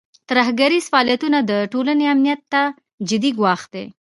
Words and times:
ترهګریز 0.29 0.85
فعالیتونه 0.91 1.37
د 1.49 1.51
ټولنې 1.71 2.05
امنیت 2.13 2.41
ته 2.51 2.61
جدي 3.09 3.31
ګواښ 3.37 3.61
دی. 3.73 3.85